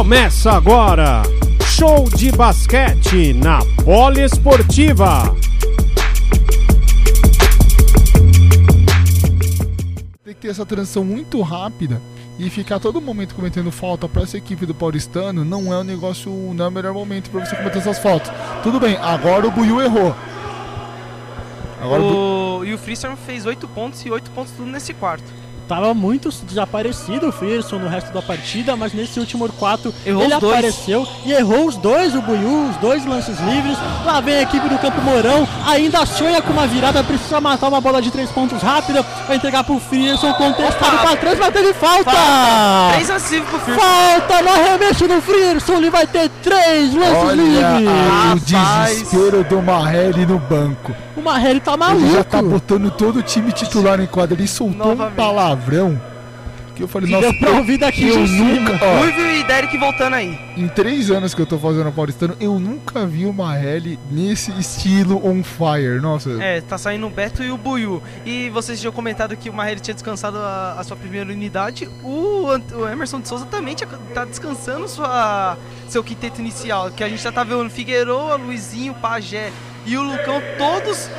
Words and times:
Começa 0.00 0.52
agora, 0.52 1.20
show 1.66 2.08
de 2.08 2.32
basquete 2.32 3.34
na 3.34 3.58
Poliesportiva. 3.84 5.36
Tem 10.24 10.34
que 10.34 10.40
ter 10.40 10.48
essa 10.48 10.64
transição 10.64 11.04
muito 11.04 11.42
rápida 11.42 12.00
e 12.38 12.48
ficar 12.48 12.80
todo 12.80 12.98
momento 12.98 13.34
cometendo 13.34 13.70
falta 13.70 14.08
para 14.08 14.22
essa 14.22 14.38
equipe 14.38 14.64
do 14.64 14.74
Paulistano 14.74 15.44
não 15.44 15.70
é 15.70 15.78
um 15.78 15.84
negócio, 15.84 16.32
não 16.54 16.64
é 16.64 16.68
o 16.68 16.72
melhor 16.72 16.94
momento 16.94 17.28
para 17.28 17.44
você 17.44 17.54
cometer 17.54 17.80
essas 17.80 17.98
faltas. 17.98 18.32
Tudo 18.62 18.80
bem, 18.80 18.96
agora 18.96 19.46
o 19.46 19.50
Buiu 19.50 19.82
errou. 19.82 20.16
Agora 21.78 22.00
o... 22.00 22.60
o... 22.60 22.64
E 22.64 22.72
o 22.72 22.78
Freestone 22.78 23.18
fez 23.26 23.44
8 23.44 23.68
pontos 23.68 24.02
e 24.06 24.10
8 24.10 24.30
pontos 24.30 24.52
tudo 24.52 24.70
nesse 24.70 24.94
quarto 24.94 25.30
tava 25.70 25.94
muito 25.94 26.30
desaparecido 26.46 27.28
o 27.28 27.32
Frearson 27.32 27.78
no 27.78 27.86
resto 27.86 28.12
da 28.12 28.20
partida, 28.20 28.74
mas 28.74 28.92
nesse 28.92 29.20
último 29.20 29.48
quarto 29.52 29.94
errou 30.04 30.24
ele 30.24 30.34
apareceu 30.34 31.06
e 31.24 31.32
errou 31.32 31.68
os 31.68 31.76
dois, 31.76 32.12
o 32.12 32.20
Buiu, 32.20 32.70
os 32.70 32.76
dois 32.78 33.06
lances 33.06 33.38
livres. 33.38 33.78
Lá 34.04 34.20
vem 34.20 34.34
a 34.34 34.42
equipe 34.42 34.68
do 34.68 34.76
Campo 34.78 35.00
Mourão, 35.00 35.46
ainda 35.64 36.04
sonha 36.06 36.42
com 36.42 36.52
uma 36.52 36.66
virada, 36.66 37.04
precisa 37.04 37.40
matar 37.40 37.68
uma 37.68 37.80
bola 37.80 38.02
de 38.02 38.10
três 38.10 38.28
pontos 38.32 38.60
rápida, 38.60 39.04
vai 39.28 39.36
entregar 39.36 39.62
pro 39.62 39.78
Frearson, 39.78 40.32
contestado 40.32 40.98
para 40.98 41.16
trás, 41.16 41.38
mas 41.38 41.52
teve 41.52 41.72
falta! 41.72 42.10
falta. 42.10 43.80
Falta 43.80 44.42
no 44.42 44.48
arremesso 44.48 45.06
do 45.06 45.22
Frearson, 45.22 45.74
ele 45.74 45.90
vai 45.90 46.04
ter 46.04 46.28
três 46.42 46.92
lances 46.92 47.24
Olha 47.24 47.42
livres. 47.42 47.88
o 48.34 48.44
desespero 48.44 49.44
do 49.44 49.62
Marrelli 49.62 50.26
no 50.26 50.40
banco. 50.40 50.92
O 51.16 51.22
Marrelli 51.22 51.60
tá 51.60 51.76
maluco. 51.76 52.06
Ele 52.06 52.14
já 52.14 52.24
tá 52.24 52.42
botando 52.42 52.90
todo 52.90 53.18
o 53.18 53.22
time 53.22 53.52
titular 53.52 54.00
em 54.00 54.06
quadra, 54.06 54.34
ele 54.34 54.48
soltou 54.48 54.88
Novamente. 54.88 55.12
um 55.12 55.16
palavra 55.16 55.59
palavrão 55.60 56.00
que 56.74 56.82
eu 56.84 56.88
falei, 56.88 57.10
nossa, 57.10 57.34
pra 57.34 57.50
ouvir 57.50 57.76
daqui 57.76 58.08
eu 58.08 58.26
nunca. 58.26 58.78
Ó, 58.82 59.04
e 59.04 59.44
Derek 59.44 59.76
voltando 59.76 60.14
aí. 60.14 60.38
Em 60.56 60.66
três 60.66 61.10
anos 61.10 61.34
que 61.34 61.42
eu 61.42 61.44
tô 61.44 61.58
fazendo 61.58 61.92
Paulistano, 61.92 62.34
eu 62.40 62.58
nunca 62.58 63.04
vi 63.06 63.26
o 63.26 63.34
Marelli 63.34 63.98
nesse 64.10 64.50
estilo 64.52 65.20
on 65.22 65.42
fire. 65.42 66.00
Nossa. 66.00 66.42
É, 66.42 66.62
tá 66.62 66.78
saindo 66.78 67.06
o 67.06 67.10
Beto 67.10 67.42
e 67.42 67.50
o 67.50 67.58
Buiu. 67.58 68.02
E 68.24 68.48
vocês 68.48 68.80
tinham 68.80 68.92
comentado 68.92 69.36
que 69.36 69.50
o 69.50 69.52
Marelli 69.52 69.80
tinha 69.80 69.92
descansado 69.92 70.38
a, 70.38 70.76
a 70.78 70.84
sua 70.84 70.96
primeira 70.96 71.30
unidade. 71.30 71.86
O, 72.02 72.46
o, 72.46 72.88
Emerson 72.88 73.20
de 73.20 73.28
Souza 73.28 73.44
também 73.44 73.74
tinha, 73.74 73.88
tá 74.14 74.24
descansando 74.24 74.88
sua, 74.88 75.58
seu 75.86 76.02
quinteto 76.02 76.40
inicial. 76.40 76.90
Que 76.90 77.04
a 77.04 77.08
gente 77.10 77.22
já 77.22 77.30
tá 77.30 77.44
vendo 77.44 77.68
Figueiredo, 77.68 78.16
Luizinho, 78.38 78.94
Pajé 78.94 79.52
e 79.84 79.98
o 79.98 80.02
Lucão 80.02 80.40
todos 80.56 81.10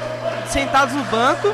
sentados 0.50 0.94
no 0.94 1.04
banco, 1.06 1.54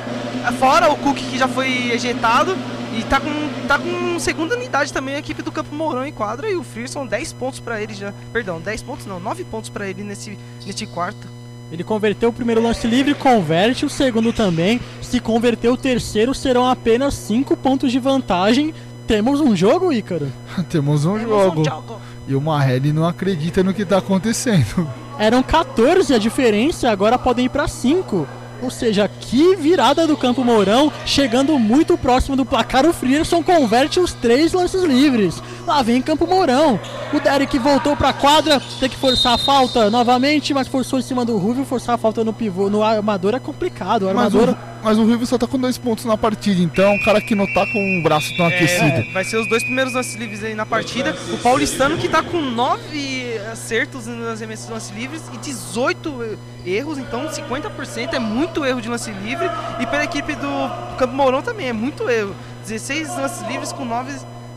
fora 0.60 0.90
o 0.90 0.98
Cook 0.98 1.18
que 1.18 1.38
já 1.38 1.48
foi 1.48 1.92
ejetado. 1.92 2.56
E 2.98 3.04
tá 3.04 3.20
com, 3.20 3.68
tá 3.68 3.78
com 3.78 4.20
segunda 4.20 4.56
unidade 4.56 4.92
também 4.92 5.14
a 5.14 5.20
equipe 5.20 5.44
do 5.44 5.52
Campo 5.52 5.74
Mourão 5.76 6.04
em 6.04 6.12
quadra. 6.12 6.50
E 6.50 6.56
o 6.56 6.64
Frearson 6.64 7.06
10 7.06 7.34
pontos 7.34 7.60
para 7.60 7.80
ele 7.80 7.94
já. 7.94 8.12
Perdão, 8.34 8.60
10 8.60 8.82
pontos 8.82 9.06
não, 9.06 9.20
9 9.20 9.44
pontos 9.44 9.70
para 9.70 9.88
ele 9.88 10.04
nesse, 10.04 10.38
nesse 10.66 10.88
quarto. 10.88 11.28
Ele 11.72 11.84
converteu 11.84 12.30
o 12.30 12.34
primeiro 12.34 12.62
lance 12.62 12.88
livre, 12.88 13.14
converte 13.14 13.86
o 13.86 13.90
segundo 13.90 14.34
também. 14.34 14.80
Se 15.02 15.20
converter 15.20 15.70
o 15.70 15.78
terceiro, 15.78 16.34
serão 16.34 16.66
apenas 16.66 17.14
5 17.14 17.56
pontos 17.58 17.92
de 17.92 18.00
vantagem. 18.00 18.74
Temos 19.06 19.42
um 19.42 19.56
jogo, 19.56 19.94
Ícaro? 19.94 20.32
Temos 20.68 21.06
um 21.06 21.20
Temos 21.20 21.30
jogo. 21.30 21.62
Um 21.62 21.66
jogo. 21.66 22.02
E 22.28 22.36
o 22.36 22.42
Marrelli 22.42 22.92
não 22.92 23.06
acredita 23.06 23.64
no 23.64 23.74
que 23.74 23.86
tá 23.86 24.00
acontecendo. 24.00 24.90
Eram 25.20 25.44
14 25.44 26.14
a 26.14 26.18
diferença, 26.18 26.90
agora 26.90 27.18
podem 27.18 27.46
ir 27.46 27.50
para 27.50 27.68
5. 27.68 28.28
Ou 28.62 28.70
seja, 28.72 29.08
que 29.08 29.56
virada 29.56 30.08
do 30.08 30.18
Campo 30.18 30.44
Mourão, 30.44 30.92
chegando 31.06 31.58
muito 31.60 31.98
próximo 31.98 32.36
do 32.36 32.46
placar, 32.46 32.86
o 32.86 32.94
Frierson 32.94 33.44
converte 33.44 34.00
os 34.00 34.14
três 34.14 34.54
lances 34.54 34.84
livres. 34.84 35.42
Lá 35.66 35.82
vem 35.82 36.02
Campo 36.02 36.26
Mourão. 36.26 36.80
O 37.14 37.20
Derek 37.20 37.58
voltou 37.60 37.96
para 37.96 38.10
a 38.10 38.14
quadra, 38.14 38.62
tem 38.80 38.90
que 38.90 38.96
forçar 38.96 39.34
a 39.34 39.38
falta 39.38 39.90
novamente, 39.90 40.54
mas 40.54 40.68
forçou 40.68 41.00
em 41.00 41.04
cima 41.04 41.24
do 41.24 41.38
Rubio, 41.38 41.66
forçar 41.66 41.96
a 41.96 41.98
falta 41.98 42.24
no 42.24 42.34
pivô, 42.34 42.70
no 42.70 42.84
armador 42.84 43.36
é 43.36 43.40
complicado. 43.40 44.04
O 44.04 44.10
armador... 44.10 44.56
Mas 44.88 44.98
o, 44.98 45.04
Rubio 45.04 45.28
só 45.28 45.38
tá 45.38 45.46
com 45.46 45.60
dois 45.60 45.78
pontos 45.78 46.06
na 46.06 46.16
partida, 46.16 46.62
então 46.62 46.96
o 46.96 47.04
cara 47.04 47.20
que 47.20 47.36
não 47.36 47.46
tá 47.54 47.68
com 47.68 48.00
o 48.00 48.02
braço 48.02 48.34
tão 48.38 48.46
é, 48.46 48.56
aquecido. 48.56 49.12
Vai 49.12 49.26
ser 49.26 49.36
os 49.36 49.46
dois 49.50 49.62
primeiros 49.62 49.94
lances 49.94 50.16
livres 50.16 50.42
aí 50.46 50.56
na 50.56 50.66
partida. 50.66 51.14
O 51.34 51.38
Paulistano 51.40 51.98
que 51.98 52.08
tá 52.08 52.24
com 52.24 52.40
nove 52.40 53.38
acertos 53.52 54.08
nas 54.08 54.40
remessas 54.40 54.70
lance 54.70 54.94
livres 54.94 55.24
e 55.34 55.38
18 55.40 56.38
erros, 56.66 56.98
então 56.98 57.28
50% 57.28 58.14
é 58.14 58.20
muito 58.20 58.64
erro 58.64 58.80
de 58.80 58.88
lance 58.88 59.12
livre. 59.12 59.50
E 59.82 59.86
pela 59.86 60.06
equipe 60.06 60.34
do 60.36 60.96
Campo 60.98 61.14
Mourão 61.14 61.42
também 61.42 61.68
é 61.68 61.74
muito 61.74 62.10
erro. 62.10 62.34
16 62.62 63.10
lances 63.10 63.46
livres 63.46 63.74
com 63.74 63.84
9, 63.84 64.14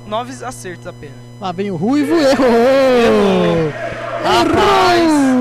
9 0.07 0.45
acertos 0.45 0.87
apenas. 0.87 1.17
Lá 1.41 1.51
vem 1.51 1.73
o 1.73 1.77
Ruivo, 1.77 2.15
errou! 2.15 2.47
Errou! 2.47 3.73
Rapaz! 4.23 5.40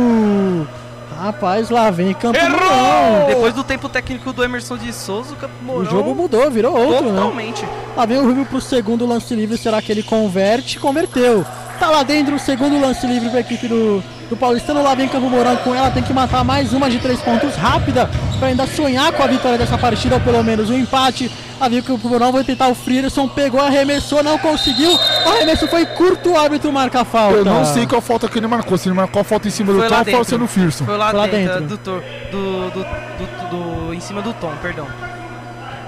Rapaz, 1.30 1.70
lá 1.70 1.92
vem 1.92 2.12
Campo 2.16 2.40
Mourão. 2.40 3.28
Depois 3.28 3.54
do 3.54 3.64
tempo 3.64 3.88
técnico 3.88 4.34
do 4.34 4.44
Emerson 4.44 4.76
de 4.78 4.92
Souza, 4.92 5.34
o 5.34 5.36
Campo 5.36 5.54
Mourão. 5.64 5.84
O 5.84 5.86
jogo 5.86 6.16
mudou, 6.16 6.50
virou 6.50 6.76
outro, 6.76 7.12
né? 7.12 7.22
Totalmente. 7.22 7.62
Né? 7.62 7.70
Lá 7.96 8.06
vem 8.08 8.18
o 8.18 8.24
Ruivo 8.24 8.46
pro 8.46 8.60
segundo 8.60 9.06
lance 9.06 9.36
livre. 9.36 9.56
Será 9.56 9.80
que 9.80 9.92
ele 9.92 10.02
converte? 10.02 10.80
Converteu. 10.80 11.46
Tá 11.80 11.92
lá 11.92 12.02
dentro 12.02 12.36
o 12.36 12.40
segundo 12.40 12.82
lance 12.82 13.06
livre 13.06 13.30
para 13.30 13.38
a 13.38 13.42
equipe 13.42 13.68
do, 13.68 14.04
do 14.28 14.36
Paulistano. 14.36 14.82
Lá 14.82 14.96
vem 14.96 15.08
Campo 15.08 15.30
Mourão 15.30 15.56
com 15.58 15.76
ela. 15.76 15.92
Tem 15.92 16.02
que 16.02 16.12
matar 16.12 16.44
mais 16.44 16.74
uma 16.74 16.90
de 16.90 16.98
três 16.98 17.20
pontos 17.22 17.56
rápida 17.56 18.10
para 18.40 18.48
ainda 18.48 18.66
sonhar 18.66 19.12
com 19.12 19.22
a 19.22 19.28
vitória 19.28 19.60
dessa 19.60 19.78
partida 19.78 20.16
ou 20.16 20.22
pelo 20.22 20.44
menos 20.44 20.72
o 20.72 20.74
um 20.74 20.80
empate. 20.80 21.30
A 21.60 21.68
viu 21.68 21.84
que 21.84 21.92
o 21.92 21.98
Mourão 21.98 22.32
vai 22.32 22.44
tentar 22.44 22.70
o 22.70 22.76
Frierson. 22.76 23.28
Pegou, 23.28 23.60
arremessou, 23.60 24.24
não 24.24 24.38
conseguiu. 24.38 24.92
O 24.92 25.30
arremesso 25.30 25.68
foi 25.68 25.86
curto. 25.86 26.32
O 26.32 26.38
árbitro 26.38 26.72
marca 26.72 27.02
a 27.02 27.06
falta. 27.06 27.38
Eu 27.38 27.46
não 27.46 27.66
sei 27.66 27.86
qual 27.86 28.02
falta 28.02 28.30
que 28.30 28.40
ele 28.40 28.48
marcou. 28.48 28.78
Se 28.78 28.88
ele 28.88 28.96
marcou 28.96 29.22
a 29.22 29.26
falta 29.26 29.48
em 29.48 29.52
cima 29.52 29.74
do 29.74 29.80
Tom 29.80 29.96
ou 29.98 30.06
falta 30.06 30.38
no 30.38 30.48
Frierson. 30.48 30.86
Foi 30.86 30.98
lá, 30.98 31.10
foi 31.10 31.20
lá 31.20 31.28
dentro. 31.28 31.60
dentro. 31.62 31.78
Do, 31.78 32.02
do, 32.32 32.70
do, 32.72 32.84
do, 33.20 33.88
do, 33.88 33.94
em 33.94 34.00
cima 34.00 34.22
do 34.22 34.34
Tom, 34.34 34.54
perdão. 34.62 34.88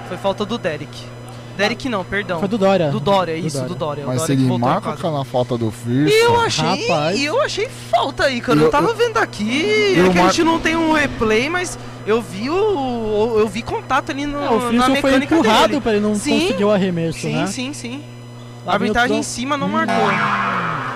Foi 0.08 0.16
falta 0.18 0.44
do 0.44 0.58
Derek. 0.58 1.06
Derek 1.56 1.88
não, 1.88 2.04
perdão. 2.04 2.38
Foi 2.38 2.48
do 2.48 2.58
Dória. 2.58 2.90
Do 2.90 3.00
Dória, 3.00 3.36
isso, 3.36 3.62
do 3.64 3.74
Dória. 3.74 4.04
Mas 4.06 4.20
Dória 4.20 4.36
se 4.36 4.42
ele 4.42 4.58
marca 4.58 4.90
aquela 4.90 5.24
falta 5.24 5.56
do 5.56 5.70
First. 5.70 6.14
Eu 6.14 6.40
achei. 6.40 6.86
Rapaz. 6.86 7.22
Eu 7.22 7.42
achei 7.42 7.68
falta 7.68 8.24
aí, 8.24 8.40
cara. 8.40 8.58
Eu, 8.58 8.64
eu 8.64 8.70
tava 8.70 8.94
vendo 8.94 9.18
aqui. 9.18 9.94
Eu 9.96 10.06
é 10.06 10.08
que 10.10 10.18
mar... 10.18 10.24
a 10.24 10.28
gente 10.28 10.44
não 10.44 10.58
tem 10.58 10.76
um 10.76 10.92
replay, 10.92 11.48
mas 11.48 11.78
eu 12.06 12.22
vi 12.22 12.48
o. 12.48 13.36
Eu 13.38 13.48
vi 13.48 13.62
contato 13.62 14.10
ali 14.10 14.26
no. 14.26 14.42
É, 14.42 14.50
o 14.50 14.60
First 14.60 15.00
foi 15.00 15.16
empurrado 15.16 15.68
dele. 15.68 15.80
pra 15.80 15.92
ele 15.92 16.00
não 16.00 16.14
sim, 16.14 16.40
conseguir 16.40 16.64
o 16.64 16.70
arremesso. 16.70 17.20
Sim, 17.20 17.36
né? 17.36 17.46
sim, 17.46 17.72
sim. 17.72 18.02
A 18.66 18.74
arbitragem 18.74 19.18
em 19.18 19.22
cima 19.22 19.56
não 19.56 19.66
hum. 19.66 19.70
marcou. 19.70 20.10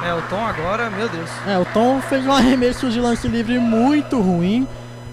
É, 0.06 0.14
o 0.14 0.22
Tom 0.22 0.44
agora, 0.44 0.88
meu 0.88 1.08
Deus. 1.08 1.28
É, 1.46 1.58
o 1.58 1.64
Tom 1.64 2.00
fez 2.00 2.24
um 2.24 2.32
arremesso 2.32 2.88
de 2.90 3.00
lance 3.00 3.26
livre 3.26 3.58
muito 3.58 4.20
ruim. 4.20 4.66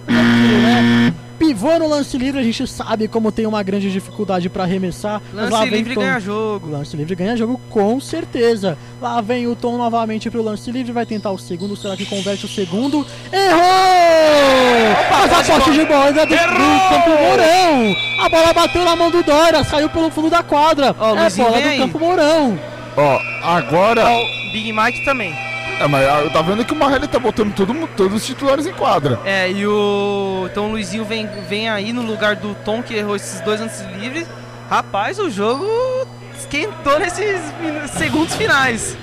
Aquilo, 0.08 0.62
né? 0.62 1.14
Pivô 1.38 1.78
no 1.80 1.88
lance 1.90 2.18
livre, 2.18 2.40
a 2.40 2.44
gente 2.44 2.66
sabe 2.68 3.08
como 3.08 3.32
tem 3.32 3.46
uma 3.46 3.62
grande 3.64 3.92
dificuldade 3.92 4.50
para 4.50 4.64
arremessar. 4.64 5.22
Lance 5.34 5.66
livre 5.70 5.96
Tom. 5.96 6.02
ganha 6.02 6.20
jogo. 6.20 6.70
Lance 6.70 6.96
livre 6.96 7.16
ganha 7.16 7.36
jogo, 7.36 7.60
com 7.70 8.00
certeza. 8.00 8.78
Lá 9.02 9.20
vem 9.22 9.48
o 9.48 9.56
Tom 9.56 9.78
novamente 9.78 10.30
pro 10.30 10.42
lance 10.42 10.72
livre, 10.72 10.92
vai 10.92 11.06
tentar 11.06 11.32
o 11.32 11.38
segundo. 11.38 11.76
Será 11.76 11.98
que 11.98 12.06
converte 12.06 12.46
o 12.46 12.50
segundo? 12.50 13.06
Errou! 13.32 14.94
Mas 15.12 15.34
a 15.34 15.44
posse 15.54 15.72
de 15.72 15.86
bola 15.86 16.12
do, 16.12 16.26
do 16.26 16.36
Campo 16.36 17.10
Mourão. 17.10 17.96
A 18.22 18.30
bola 18.30 18.54
bateu 18.54 18.86
na 18.86 18.96
mão 18.96 19.12
do 19.12 19.24
Dória, 19.24 19.64
saiu 19.64 19.90
pelo 19.90 20.10
fundo 20.10 20.30
da 20.30 20.44
quadra. 20.44 20.96
Oh, 21.00 21.16
é 21.16 21.30
bola 21.30 21.62
do 21.62 21.68
aí. 21.68 21.78
Campo 21.78 22.00
Mourão. 22.00 22.60
Ó, 22.96 23.20
agora. 23.44 24.06
Oh, 24.10 24.52
Big 24.52 24.72
Mike 24.72 25.04
também. 25.04 25.34
É, 25.84 25.88
mas 25.88 26.24
eu 26.24 26.32
tá 26.32 26.42
vendo 26.42 26.64
que 26.64 26.72
o 26.72 26.76
Marrelli 26.78 27.10
tá 27.10 27.20
botando 27.20 27.54
todo, 27.54 27.88
todos 27.88 28.22
os 28.22 28.26
titulares 28.26 28.66
em 28.66 28.72
quadra. 28.72 29.20
É, 29.26 29.52
e 29.52 29.68
o. 29.68 30.48
Então 30.50 30.68
o 30.68 30.72
Luizinho 30.72 31.04
vem, 31.04 31.28
vem 31.50 31.68
aí 31.68 31.92
no 31.92 32.02
lugar 32.02 32.38
do 32.38 32.56
Tom, 32.56 32.82
que 32.82 32.94
errou 32.94 33.18
esses 33.18 33.42
dois 33.42 33.60
antes 33.60 33.82
livres. 34.00 34.26
Rapaz, 34.70 35.20
o 35.20 35.30
jogo 35.30 35.66
esquentou 36.44 37.00
nesses 37.00 37.42
segundos 37.98 38.36
finais. 38.36 38.98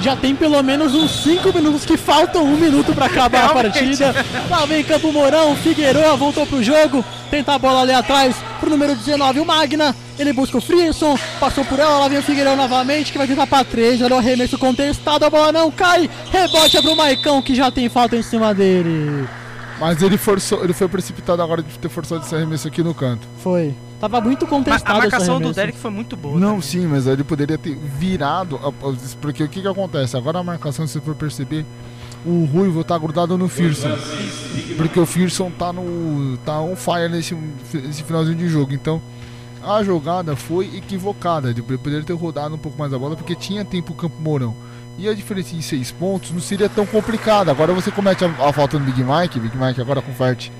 Já 0.00 0.16
tem 0.16 0.34
pelo 0.34 0.62
menos 0.62 0.94
uns 0.94 1.22
5 1.22 1.52
minutos 1.52 1.84
que 1.84 1.96
faltam 1.96 2.44
um 2.44 2.56
minuto 2.56 2.94
para 2.94 3.06
acabar 3.06 3.46
a 3.46 3.54
partida. 3.54 4.14
Lá 4.50 4.64
vem 4.66 4.82
Campo 4.82 5.12
Mourão, 5.12 5.54
Figueroa 5.56 6.16
voltou 6.16 6.46
pro 6.46 6.62
jogo, 6.62 7.04
tenta 7.30 7.54
a 7.54 7.58
bola 7.58 7.82
ali 7.82 7.92
atrás 7.92 8.36
pro 8.58 8.70
número 8.70 8.94
19, 8.94 9.40
o 9.40 9.44
Magna. 9.44 9.94
Ele 10.18 10.32
busca 10.32 10.58
o 10.58 10.60
Frisson, 10.60 11.16
passou 11.38 11.64
por 11.64 11.78
ela, 11.78 11.98
lá 12.00 12.08
vem 12.08 12.18
o 12.18 12.22
Figueiredo 12.22 12.56
novamente, 12.56 13.12
que 13.12 13.18
vai 13.18 13.26
tentar 13.26 13.46
pra 13.46 13.62
3. 13.62 14.02
Olha 14.02 14.16
o 14.16 14.18
arremesso 14.18 14.58
contestado, 14.58 15.24
a 15.24 15.30
bola 15.30 15.52
não 15.52 15.70
cai. 15.70 16.10
Rebote 16.32 16.76
é 16.76 16.82
pro 16.82 16.96
Maicão, 16.96 17.40
que 17.40 17.54
já 17.54 17.70
tem 17.70 17.88
falta 17.88 18.16
em 18.16 18.22
cima 18.22 18.52
dele. 18.52 19.28
Mas 19.78 20.02
ele 20.02 20.18
forçou, 20.18 20.64
ele 20.64 20.72
foi 20.72 20.88
precipitado 20.88 21.40
agora 21.40 21.62
de 21.62 21.78
ter 21.78 21.88
forçado 21.88 22.24
esse 22.24 22.34
arremesso 22.34 22.66
aqui 22.66 22.82
no 22.82 22.92
canto. 22.92 23.28
Foi. 23.40 23.72
Tava 24.00 24.20
muito 24.20 24.46
contestado. 24.46 24.92
A, 24.92 24.96
a 24.96 24.98
marcação 24.98 25.40
do 25.40 25.52
Derek 25.52 25.76
foi 25.76 25.90
muito 25.90 26.16
boa. 26.16 26.38
Não, 26.38 26.48
também. 26.48 26.62
sim, 26.62 26.86
mas 26.86 27.06
ele 27.06 27.24
poderia 27.24 27.58
ter 27.58 27.74
virado. 27.74 28.58
Porque 29.20 29.42
o 29.42 29.48
que, 29.48 29.60
que 29.62 29.68
acontece? 29.68 30.16
Agora 30.16 30.38
a 30.38 30.42
marcação, 30.42 30.86
se 30.86 30.94
você 30.94 31.00
for 31.00 31.16
perceber, 31.16 31.66
o 32.24 32.44
Ruivo 32.44 32.84
tá 32.84 32.96
grudado 32.96 33.36
no 33.36 33.48
Fearson. 33.48 33.96
Porque 34.76 35.00
o 35.00 35.06
Fearson 35.06 35.50
tá 35.50 35.72
no. 35.72 36.36
tá 36.38 36.60
on 36.60 36.76
fire 36.76 37.08
nesse, 37.08 37.34
nesse 37.34 38.04
finalzinho 38.04 38.36
de 38.36 38.48
jogo. 38.48 38.72
Então 38.72 39.02
a 39.64 39.82
jogada 39.82 40.36
foi 40.36 40.76
equivocada. 40.76 41.52
De 41.52 41.60
poder 41.60 42.04
ter 42.04 42.12
rodado 42.12 42.54
um 42.54 42.58
pouco 42.58 42.78
mais 42.78 42.92
a 42.92 42.98
bola, 42.98 43.16
porque 43.16 43.34
tinha 43.34 43.64
tempo 43.64 43.92
o 43.92 43.96
Campo 43.96 44.20
Mourão. 44.20 44.54
e 44.96 45.08
a 45.08 45.14
diferença 45.14 45.56
de 45.56 45.62
6 45.62 45.92
pontos 45.92 46.30
não 46.30 46.40
seria 46.40 46.68
tão 46.68 46.86
complicada. 46.86 47.50
Agora 47.50 47.72
você 47.72 47.90
comete 47.90 48.24
a, 48.24 48.28
a 48.28 48.52
falta 48.52 48.78
no 48.78 48.84
Big 48.84 49.02
Mike, 49.02 49.40
Big 49.40 49.56
Mike 49.56 49.80
agora 49.80 50.00
converte 50.00 50.52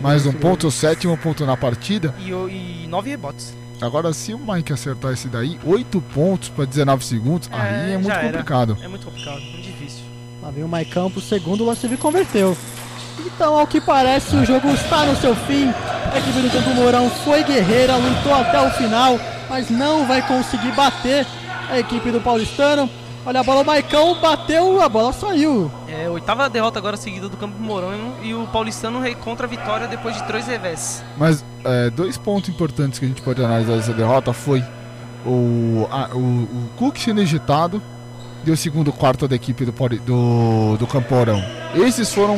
mais 0.00 0.26
um 0.26 0.32
ponto, 0.32 0.66
o 0.66 0.70
sétimo 0.70 1.16
ponto 1.16 1.44
na 1.46 1.56
partida. 1.56 2.14
E, 2.18 2.30
e 2.30 2.86
nove 2.88 3.10
rebotes. 3.10 3.54
Agora, 3.80 4.12
se 4.12 4.32
o 4.32 4.38
Mike 4.38 4.72
acertar 4.72 5.12
esse 5.12 5.28
daí, 5.28 5.58
8 5.64 6.00
pontos 6.14 6.48
para 6.48 6.64
19 6.64 7.04
segundos, 7.04 7.48
É, 7.52 7.56
aí 7.56 7.92
é 7.92 7.98
muito 7.98 8.10
era. 8.10 8.22
complicado. 8.28 8.78
É 8.82 8.88
muito 8.88 9.04
complicado, 9.04 9.40
muito 9.40 9.62
difícil. 9.62 10.02
Lá 10.42 10.50
vem 10.50 10.62
o 10.64 10.68
Maicão 10.68 11.10
pro 11.10 11.20
segundo, 11.20 11.62
o 11.62 11.66
lance 11.66 11.82
livre 11.82 11.96
converteu. 11.96 12.56
Então, 13.26 13.58
ao 13.58 13.66
que 13.66 13.80
parece, 13.80 14.36
o 14.36 14.44
jogo 14.44 14.68
está 14.70 15.04
no 15.06 15.16
seu 15.16 15.34
fim. 15.34 15.68
A 16.12 16.18
equipe 16.18 16.40
do 16.40 16.50
Campo 16.50 16.70
Mourão 16.74 17.10
foi 17.10 17.42
guerreira, 17.42 17.96
lutou 17.96 18.34
até 18.34 18.60
o 18.60 18.70
final, 18.70 19.18
mas 19.48 19.70
não 19.70 20.06
vai 20.06 20.26
conseguir 20.26 20.72
bater 20.72 21.26
a 21.70 21.78
equipe 21.78 22.10
do 22.10 22.20
Paulistano. 22.20 22.88
Olha 23.26 23.40
a 23.40 23.42
bola, 23.42 23.62
o 23.62 23.64
Maicão 23.64 24.20
bateu, 24.20 24.82
a 24.82 24.88
bola 24.88 25.10
saiu. 25.12 25.70
É, 25.88 26.08
oitava 26.10 26.48
derrota 26.50 26.78
agora 26.78 26.94
seguida 26.96 27.26
do 27.28 27.36
Campo 27.38 27.58
Mourão 27.58 28.14
e 28.22 28.34
o 28.34 28.46
Paulistano 28.48 29.02
contra 29.16 29.46
a 29.46 29.48
vitória 29.48 29.86
depois 29.88 30.14
de 30.16 30.22
três 30.24 30.46
revés. 30.46 31.02
Mas 31.16 31.42
é, 31.64 31.88
dois 31.88 32.18
pontos 32.18 32.50
importantes 32.50 32.98
que 32.98 33.06
a 33.06 33.08
gente 33.08 33.22
pode 33.22 33.42
analisar 33.42 33.76
dessa 33.76 33.94
derrota 33.94 34.32
foi 34.34 34.62
o, 35.24 35.86
a- 35.90 36.10
o, 36.12 36.18
o 36.18 36.68
Cook 36.76 36.98
sendo 36.98 37.22
agitado 37.22 37.82
e 38.44 38.50
o 38.50 38.56
segundo 38.58 38.92
quarto 38.92 39.26
da 39.26 39.34
equipe 39.34 39.64
do, 39.64 39.72
do, 39.72 40.76
do 40.76 40.86
Camporão. 40.86 41.42
Esses 41.74 42.12
foram 42.12 42.34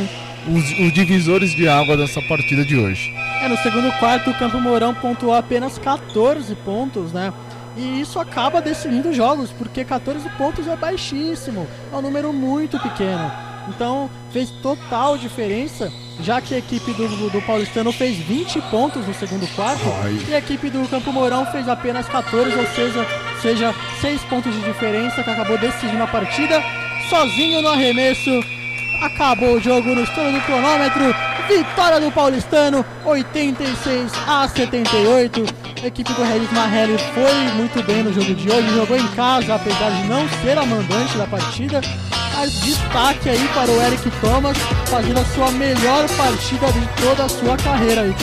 os, 0.47 0.65
os 0.79 0.93
divisores 0.93 1.51
de 1.51 1.69
água 1.69 1.97
dessa 1.97 2.23
partida 2.23 2.65
de 2.65 2.77
hoje. 2.77 3.13
É, 3.43 3.49
no 3.49 3.57
segundo 3.57 3.91
quarto, 3.99 4.31
o 4.31 4.35
Campo 4.39 4.61
Mourão 4.61 4.95
pontuou 4.95 5.35
apenas 5.35 5.79
14 5.79 6.55
pontos, 6.57 7.13
né? 7.13 7.33
E 7.77 8.01
isso 8.01 8.19
acaba 8.19 8.61
decidindo 8.61 9.13
jogos, 9.13 9.51
porque 9.51 9.85
14 9.85 10.29
pontos 10.31 10.67
é 10.67 10.75
baixíssimo, 10.75 11.67
é 11.93 11.97
um 11.97 12.01
número 12.01 12.33
muito 12.33 12.79
pequeno. 12.81 13.31
Então 13.69 14.09
fez 14.33 14.51
total 14.63 15.19
diferença, 15.19 15.93
já 16.21 16.41
que 16.41 16.55
a 16.55 16.59
equipe 16.59 16.93
do, 16.93 17.31
do, 17.31 17.43
Paulistano 17.43 17.93
fez 17.93 18.17
20 18.17 18.61
pontos 18.71 19.07
no 19.07 19.13
segundo 19.13 19.47
quarto 19.55 19.83
Ai. 20.03 20.19
e 20.29 20.35
a 20.35 20.39
equipe 20.39 20.71
do 20.71 20.89
Campo 20.89 21.13
Mourão 21.13 21.45
fez 21.47 21.69
apenas 21.69 22.07
14, 22.07 22.57
ou 22.57 22.67
seja, 22.69 23.07
seja 23.43 23.75
6 24.01 24.23
pontos 24.23 24.53
de 24.55 24.61
diferença 24.61 25.23
que 25.23 25.31
acabou 25.31 25.59
decidindo 25.59 26.03
a 26.03 26.07
partida. 26.07 26.63
Sozinho 27.11 27.63
no 27.63 27.69
arremesso, 27.69 28.31
acabou 29.03 29.55
o 29.55 29.61
jogo 29.61 29.95
no 29.95 30.03
estouro 30.03 30.33
do 30.33 30.41
cronômetro. 30.41 31.15
Vitória 31.49 32.01
do 32.01 32.11
Paulistano, 32.11 32.85
86 33.05 34.13
a 34.27 34.49
78. 34.49 35.66
A 35.83 35.87
equipe 35.87 36.13
do 36.15 36.23
Regis 36.23 36.51
Marrelli 36.53 36.97
foi 37.15 37.35
muito 37.55 37.83
bem 37.85 38.03
no 38.03 38.13
jogo 38.13 38.35
de 38.35 38.51
hoje, 38.51 38.75
jogou 38.75 38.97
em 38.97 39.07
casa, 39.09 39.55
apesar 39.55 39.91
de 39.91 40.05
não 40.09 40.27
ser 40.43 40.57
a 40.57 40.65
mandante 40.65 41.17
da 41.19 41.27
partida. 41.27 41.81
Mas 42.35 42.53
destaque 42.61 43.29
aí 43.29 43.49
para 43.55 43.71
o 43.71 43.83
Eric 43.83 44.11
Thomas, 44.21 44.57
fazendo 44.87 45.21
a 45.21 45.25
sua 45.27 45.51
melhor 45.53 46.09
partida 46.17 46.67
de 46.73 47.03
toda 47.03 47.25
a 47.25 47.29
sua 47.29 47.57
carreira 47.59 48.03
aí. 48.03 48.15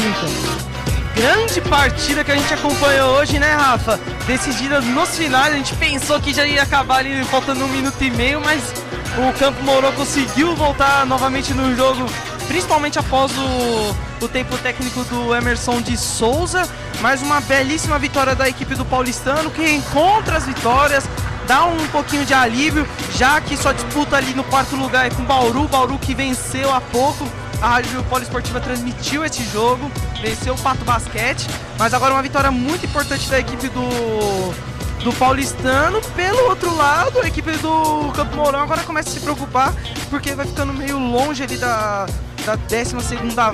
Grande 1.16 1.62
partida 1.62 2.24
que 2.24 2.32
a 2.32 2.36
gente 2.36 2.54
acompanhou 2.54 3.18
hoje, 3.18 3.38
né, 3.38 3.54
Rafa? 3.54 4.00
Decidida 4.26 4.82
nos 4.82 5.16
finais, 5.16 5.54
a 5.54 5.58
gente 5.58 5.76
pensou 5.76 6.20
que 6.20 6.34
já 6.34 6.46
ia 6.46 6.64
acabar 6.64 6.98
ali 6.98 7.24
faltando 7.26 7.66
um 7.66 7.70
minuto 7.70 8.02
e 8.04 8.10
meio, 8.10 8.42
mas 8.42 8.74
o 9.18 9.32
Campo 9.38 9.62
Mourão 9.64 9.92
conseguiu 9.94 10.56
voltar 10.56 11.06
novamente 11.06 11.54
no 11.54 11.76
jogo, 11.76 12.06
principalmente 12.48 12.98
após 12.98 13.32
o, 13.38 13.96
o 14.24 14.30
tempo 14.30 14.58
técnico 14.58 15.04
do 15.06 15.36
Emerson 15.36 15.82
de 15.82 15.98
Souza. 15.98 16.68
Mais 17.02 17.22
uma 17.22 17.42
belíssima 17.42 18.00
vitória 18.00 18.34
da 18.34 18.48
equipe 18.48 18.74
do 18.76 18.86
Paulistano, 18.86 19.52
que 19.52 19.70
encontra 19.70 20.38
as 20.38 20.46
vitórias, 20.46 21.04
dá 21.46 21.66
um 21.66 21.88
pouquinho 21.88 22.26
de 22.26 22.34
alívio, 22.34 22.88
já 23.16 23.42
que 23.42 23.58
sua 23.58 23.74
disputa 23.74 24.16
ali 24.16 24.34
no 24.34 24.44
quarto 24.46 24.76
lugar 24.76 25.06
é 25.06 25.10
com 25.10 25.24
o 25.24 25.26
Bauru, 25.26 25.68
Bauru 25.68 25.98
que 25.98 26.14
venceu 26.14 26.74
há 26.74 26.80
pouco. 26.80 27.28
A 27.62 27.68
Rádio 27.68 28.04
Poliesportiva 28.04 28.60
transmitiu 28.60 29.24
esse 29.24 29.44
jogo, 29.46 29.90
venceu 30.22 30.54
o 30.54 30.58
Pato 30.58 30.84
Basquete, 30.84 31.48
mas 31.78 31.94
agora 31.94 32.14
uma 32.14 32.22
vitória 32.22 32.52
muito 32.52 32.86
importante 32.86 33.30
da 33.30 33.40
equipe 33.40 33.70
do, 33.70 34.54
do 35.02 35.14
Paulistano. 35.14 36.02
Pelo 36.14 36.50
outro 36.50 36.76
lado, 36.76 37.22
a 37.22 37.28
equipe 37.28 37.52
do 37.58 38.12
Campo 38.14 38.36
Mourão 38.36 38.62
agora 38.62 38.84
começa 38.84 39.10
a 39.10 39.14
se 39.14 39.20
preocupar, 39.22 39.74
porque 40.10 40.36
vai 40.36 40.46
ficando 40.46 40.74
meio 40.74 41.00
longe 41.00 41.42
ali 41.42 41.56
da, 41.56 42.06
da 42.46 42.56
12 42.56 42.96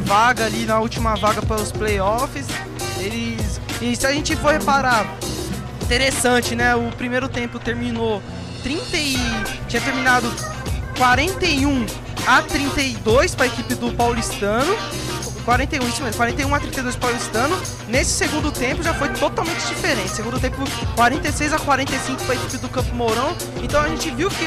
vaga, 0.02 0.46
ali 0.46 0.66
na 0.66 0.80
última 0.80 1.16
vaga 1.16 1.42
para 1.42 1.62
os 1.62 1.72
playoffs. 1.72 2.48
Eles, 3.00 3.62
e 3.82 3.96
se 3.96 4.06
a 4.06 4.12
gente 4.12 4.36
for 4.36 4.52
reparar, 4.52 5.06
interessante, 5.82 6.56
né? 6.56 6.76
O 6.76 6.92
primeiro 6.92 7.28
tempo 7.28 7.60
terminou 7.60 8.22
30 8.64 8.98
e 8.98 9.16
tinha 9.68 9.82
terminado 9.82 10.32
41 10.98 11.86
a 12.28 12.42
32 12.42 13.36
para 13.36 13.46
a 13.46 13.48
equipe 13.48 13.76
do 13.76 13.92
Paulistano. 13.94 14.76
41, 15.46 15.88
isso 15.88 16.04
mesmo, 16.04 16.18
41 16.18 16.54
a 16.54 16.60
32 16.60 16.96
Paulistano. 16.96 17.60
Nesse 17.88 18.12
segundo 18.12 18.52
tempo 18.52 18.84
já 18.84 18.94
foi 18.94 19.10
totalmente 19.10 19.66
diferente. 19.66 20.10
Segundo 20.10 20.40
tempo 20.40 20.58
46 20.96 21.54
a 21.54 21.60
45 21.60 22.24
para 22.24 22.34
a 22.34 22.38
equipe 22.38 22.58
do 22.58 22.70
Campo 22.70 22.94
Mourão. 22.94 23.36
Então 23.64 23.82
a 23.82 23.88
gente 23.88 24.12
viu 24.12 24.30
que 24.30 24.46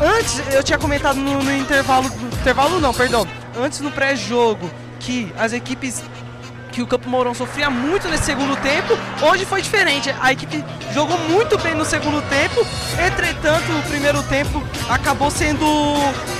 antes 0.00 0.42
eu 0.52 0.62
tinha 0.64 0.78
comentado 0.78 1.16
no, 1.16 1.42
no 1.42 1.56
intervalo, 1.56 2.08
no 2.08 2.28
intervalo 2.40 2.80
não, 2.80 2.92
perdão, 2.92 3.26
antes 3.56 3.80
no 3.80 3.90
pré-jogo 3.90 4.70
que 5.00 5.32
as 5.38 5.52
equipes 5.52 6.02
que 6.70 6.82
o 6.82 6.86
Campo 6.86 7.08
Mourão 7.08 7.34
sofria 7.34 7.68
muito 7.68 8.08
nesse 8.08 8.24
segundo 8.26 8.54
tempo. 8.56 8.96
Hoje 9.22 9.44
foi 9.44 9.60
diferente. 9.60 10.14
A 10.20 10.32
equipe 10.32 10.64
jogou 10.92 11.18
muito 11.18 11.58
bem 11.58 11.74
no 11.74 11.84
segundo 11.84 12.22
tempo. 12.28 12.64
Entretanto, 13.04 13.64
o 13.72 13.82
primeiro 13.88 14.22
tempo 14.24 14.62
acabou 14.88 15.30
sendo 15.30 15.64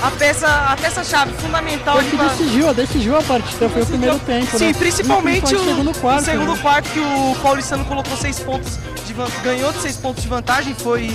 a 0.01 0.11
peça 0.11 0.47
a 0.47 0.77
peça 0.77 1.03
chave 1.03 1.33
fundamental 1.33 1.95
Foi 1.95 2.05
que 2.05 2.15
pra- 2.15 2.27
decidiu, 2.27 2.73
decidiu 2.73 3.17
a 3.17 3.23
partida, 3.23 3.67
foi 3.69 3.81
o 3.81 3.85
primeiro 3.85 4.19
tempo, 4.19 4.57
Sim, 4.57 4.67
né? 4.67 4.73
principalmente 4.73 5.55
o 5.55 5.65
segundo 5.65 5.93
quarto. 5.99 6.21
o 6.21 6.25
segundo 6.25 6.53
né? 6.53 6.59
quarto 6.61 6.89
que 6.91 6.99
o 6.99 7.35
Paulistano 7.41 7.83
colocou 7.85 8.15
seis 8.15 8.39
pontos 8.39 8.77
de 9.05 9.13
ganhou 9.43 9.73
de 9.73 9.81
seis 9.81 9.97
pontos 9.97 10.23
de 10.23 10.29
vantagem, 10.29 10.73
foi 10.75 11.07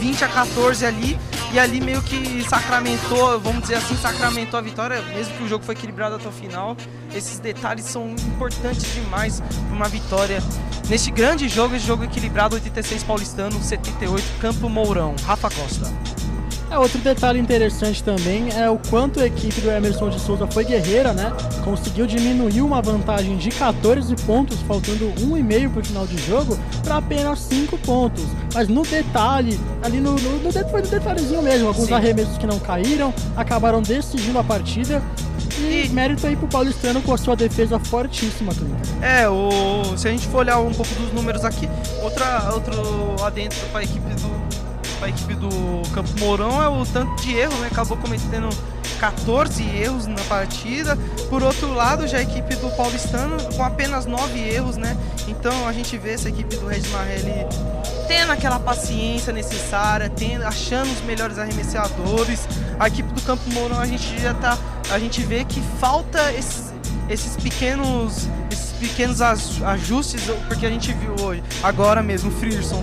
20 0.00 0.24
a 0.24 0.28
14 0.28 0.84
ali 0.84 1.18
e 1.52 1.58
ali 1.58 1.80
meio 1.80 2.00
que 2.02 2.42
sacramentou, 2.48 3.38
vamos 3.38 3.62
dizer 3.62 3.74
assim, 3.74 3.94
sacramentou 3.96 4.58
a 4.58 4.62
vitória, 4.62 5.02
mesmo 5.02 5.36
que 5.36 5.42
o 5.44 5.48
jogo 5.48 5.64
foi 5.64 5.74
equilibrado 5.74 6.14
até 6.16 6.26
o 6.26 6.32
final. 6.32 6.76
Esses 7.14 7.38
detalhes 7.38 7.84
são 7.84 8.10
importantes 8.10 8.94
demais 8.94 9.40
para 9.40 9.76
uma 9.76 9.88
vitória 9.88 10.42
neste 10.88 11.10
grande 11.10 11.48
jogo, 11.48 11.74
esse 11.74 11.86
jogo 11.86 12.04
equilibrado 12.04 12.54
86 12.54 13.04
Paulistano, 13.04 13.62
78 13.62 14.24
Campo 14.40 14.68
Mourão. 14.68 15.14
Rafa 15.26 15.50
Costa. 15.50 16.11
É, 16.72 16.78
outro 16.78 16.98
detalhe 17.00 17.38
interessante 17.38 18.02
também 18.02 18.48
é 18.50 18.70
o 18.70 18.78
quanto 18.88 19.20
a 19.20 19.26
equipe 19.26 19.60
do 19.60 19.70
Emerson 19.70 20.08
de 20.08 20.18
Souza 20.18 20.46
foi 20.46 20.64
guerreira, 20.64 21.12
né? 21.12 21.30
Conseguiu 21.62 22.06
diminuir 22.06 22.62
uma 22.62 22.80
vantagem 22.80 23.36
de 23.36 23.50
14 23.50 24.14
pontos, 24.24 24.58
faltando 24.62 25.12
1,5 25.20 25.70
para 25.70 25.80
o 25.80 25.84
final 25.84 26.06
de 26.06 26.16
jogo, 26.26 26.58
para 26.82 26.96
apenas 26.96 27.40
5 27.40 27.76
pontos. 27.76 28.24
Mas 28.54 28.68
no 28.68 28.82
detalhe, 28.84 29.60
ali 29.82 30.00
no, 30.00 30.14
no, 30.14 30.38
no 30.38 30.50
foi 30.70 30.80
no 30.80 30.88
detalhezinho 30.88 31.42
mesmo, 31.42 31.68
alguns 31.68 31.88
Sim. 31.88 31.94
arremessos 31.94 32.38
que 32.38 32.46
não 32.46 32.58
caíram, 32.58 33.12
acabaram 33.36 33.82
decidindo 33.82 34.38
a 34.38 34.44
partida. 34.44 35.02
E, 35.58 35.84
E- 35.84 35.88
mérito 35.90 36.26
aí 36.26 36.34
pro 36.34 36.48
Paulistano 36.48 37.02
com 37.02 37.12
a 37.12 37.18
sua 37.18 37.36
defesa 37.36 37.78
fortíssima, 37.78 38.54
Clinton. 38.54 38.76
É, 39.02 39.28
o, 39.28 39.94
se 39.98 40.08
a 40.08 40.10
gente 40.10 40.26
for 40.26 40.38
olhar 40.38 40.58
um 40.58 40.72
pouco 40.72 40.94
dos 40.94 41.12
números 41.12 41.44
aqui, 41.44 41.68
outra, 42.02 42.50
outro 42.54 43.22
adentro 43.22 43.58
para 43.70 43.80
a 43.80 43.84
equipe 43.84 44.08
do 44.14 44.41
pra 45.02 45.08
equipe 45.08 45.34
do 45.34 45.48
Campo 45.92 46.10
Mourão 46.20 46.62
é 46.62 46.68
o 46.68 46.86
tanto 46.86 47.20
de 47.22 47.34
erro, 47.34 47.52
né? 47.58 47.66
Acabou 47.72 47.96
cometendo 47.96 48.48
14 49.00 49.60
erros 49.76 50.06
na 50.06 50.22
partida. 50.28 50.96
Por 51.28 51.42
outro 51.42 51.74
lado, 51.74 52.06
já 52.06 52.18
a 52.18 52.22
equipe 52.22 52.54
do 52.54 52.68
Paulistano 52.76 53.36
com 53.56 53.64
apenas 53.64 54.06
9 54.06 54.38
erros, 54.38 54.76
né? 54.76 54.96
Então 55.26 55.66
a 55.66 55.72
gente 55.72 55.98
vê 55.98 56.12
essa 56.12 56.28
equipe 56.28 56.54
do 56.54 56.68
Regis 56.68 56.88
Marrelli 56.92 57.32
tendo 58.06 58.30
aquela 58.30 58.60
paciência 58.60 59.32
necessária, 59.32 60.08
tendo, 60.08 60.44
achando 60.44 60.92
os 60.92 61.00
melhores 61.02 61.36
arremessadores. 61.36 62.46
A 62.78 62.86
equipe 62.86 63.12
do 63.12 63.20
Campo 63.22 63.42
Mourão 63.50 63.80
a 63.80 63.86
gente 63.86 64.20
já 64.20 64.34
tá, 64.34 64.56
a 64.88 64.98
gente 65.00 65.20
vê 65.22 65.44
que 65.44 65.60
falta 65.80 66.32
esses, 66.32 66.72
esses 67.08 67.36
pequenos 67.36 68.28
esses 68.52 68.72
pequenos 68.72 69.20
aj- 69.22 69.62
ajustes, 69.64 70.22
porque 70.46 70.66
a 70.66 70.68
gente 70.70 70.92
viu 70.92 71.14
hoje, 71.24 71.42
agora 71.62 72.02
mesmo, 72.02 72.30
o 72.30 72.34
Frierson. 72.34 72.82